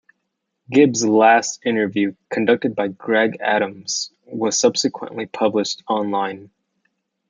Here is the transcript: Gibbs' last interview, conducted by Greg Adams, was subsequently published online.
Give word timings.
Gibbs' 0.67 1.05
last 1.05 1.59
interview, 1.63 2.15
conducted 2.31 2.73
by 2.75 2.87
Greg 2.87 3.37
Adams, 3.39 4.11
was 4.25 4.59
subsequently 4.59 5.27
published 5.27 5.83
online. 5.87 6.49